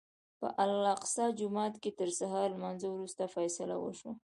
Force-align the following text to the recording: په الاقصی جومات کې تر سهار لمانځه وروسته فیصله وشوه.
په 0.39 0.47
الاقصی 0.63 1.25
جومات 1.39 1.73
کې 1.83 1.91
تر 1.99 2.09
سهار 2.19 2.47
لمانځه 2.55 2.87
وروسته 2.91 3.23
فیصله 3.35 3.75
وشوه. 3.79 4.13